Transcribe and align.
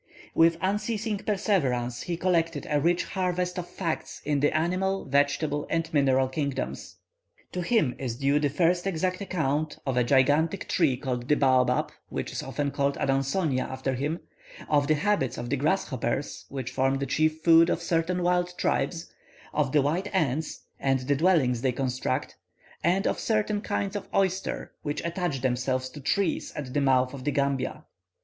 With 0.33 0.57
unceasing 0.61 1.17
perseverance, 1.19 2.01
he 2.01 2.17
collected 2.17 2.65
a 2.67 2.81
rich 2.81 3.03
harvest 3.03 3.59
of 3.59 3.69
facts 3.69 4.19
in 4.25 4.39
the 4.39 4.51
animal, 4.57 5.05
vegetable, 5.05 5.67
and 5.69 5.93
mineral 5.93 6.27
kingdoms. 6.27 6.95
To 7.51 7.61
him 7.61 7.93
is 7.99 8.15
due 8.15 8.39
the 8.39 8.49
first 8.49 8.87
exact 8.87 9.21
account 9.21 9.77
of 9.85 9.97
a 9.97 10.03
gigantic 10.03 10.67
tree 10.67 10.97
called 10.97 11.27
the 11.27 11.35
Baobab, 11.35 11.91
which 12.09 12.31
is 12.31 12.41
often 12.41 12.71
called 12.71 12.97
Adansonia 12.97 13.69
after 13.69 13.93
him; 13.93 14.21
of 14.67 14.87
the 14.87 14.95
habits 14.95 15.37
of 15.37 15.51
the 15.51 15.55
grasshoppers, 15.57 16.45
which 16.49 16.71
form 16.71 16.97
the 16.97 17.05
chief 17.05 17.43
food 17.43 17.69
of 17.69 17.79
certain 17.79 18.23
wild 18.23 18.57
tribes; 18.57 19.13
of 19.53 19.71
the 19.71 19.83
white 19.83 20.09
ants, 20.15 20.61
and 20.79 21.01
the 21.01 21.15
dwellings 21.15 21.61
they 21.61 21.71
construct; 21.71 22.35
and 22.83 23.05
of 23.05 23.17
a 23.17 23.21
certain 23.21 23.61
kind 23.61 23.95
of 23.95 24.09
oyster, 24.15 24.71
which 24.81 25.05
attach 25.05 25.41
themselves 25.41 25.89
to 25.89 26.01
trees 26.01 26.51
at 26.55 26.73
the 26.73 26.81
mouth 26.81 27.13
of 27.13 27.23
the 27.23 27.29
Gambia. 27.31 27.85